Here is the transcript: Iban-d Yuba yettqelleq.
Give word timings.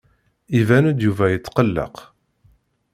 Iban-d 0.59 0.97
Yuba 1.03 1.25
yettqelleq. 1.29 1.95